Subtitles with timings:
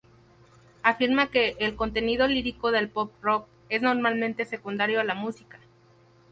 [0.81, 5.59] Afirma que, el contenido lírico del pop "rock", es "normalmente secundario a la música".